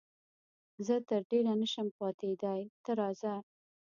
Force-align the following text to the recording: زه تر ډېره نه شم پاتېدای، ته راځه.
زه 0.85 0.95
تر 1.09 1.21
ډېره 1.31 1.53
نه 1.61 1.67
شم 1.73 1.87
پاتېدای، 1.99 2.61
ته 2.83 2.91
راځه. 2.99 3.33